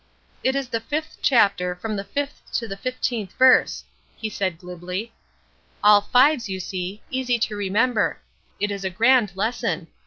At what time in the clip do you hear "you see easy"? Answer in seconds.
6.49-7.37